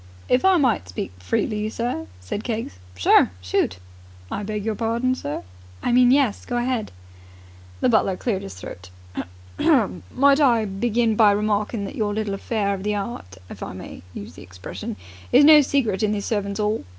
"If 0.27 0.43
I 0.43 0.57
might 0.57 0.89
speak 0.89 1.11
freely, 1.19 1.69
sir...?" 1.69 2.07
said 2.19 2.43
Keggs. 2.43 2.79
"Sure. 2.95 3.29
Shoot!" 3.39 3.77
"I 4.31 4.41
beg 4.41 4.65
your 4.65 4.73
pardon, 4.73 5.13
sir?" 5.13 5.43
"I 5.83 5.91
mean, 5.91 6.09
yes. 6.09 6.43
Go 6.43 6.57
ahead!" 6.57 6.91
The 7.81 7.87
butler 7.89 8.17
cleared 8.17 8.41
his 8.41 8.55
throat. 8.55 8.89
"Might 9.59 10.39
I 10.39 10.65
begin 10.65 11.15
by 11.15 11.29
remarking 11.29 11.85
that 11.85 11.93
your 11.95 12.15
little 12.15 12.33
affair 12.33 12.73
of 12.73 12.81
the 12.81 12.95
'eart, 12.95 13.37
if 13.47 13.61
I 13.61 13.73
may 13.73 14.01
use 14.15 14.33
the 14.33 14.41
expression, 14.41 14.95
is 15.31 15.45
no 15.45 15.61
secret 15.61 16.01
in 16.01 16.13
the 16.13 16.21
Servants' 16.21 16.59
'All? 16.59 16.83